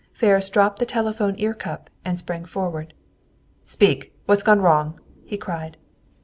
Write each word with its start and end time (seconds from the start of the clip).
Ferris 0.13 0.49
dropped 0.49 0.79
the 0.79 0.85
telephone 0.87 1.35
ear 1.37 1.53
cup 1.53 1.91
and 2.03 2.17
sprang 2.17 2.43
forward. 2.43 2.95
"Speak! 3.63 4.11
What's 4.25 4.41
gone 4.41 4.59
wrong?" 4.59 4.99
he 5.25 5.37
cried. 5.37 5.77